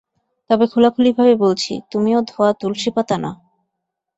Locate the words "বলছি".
1.35-1.73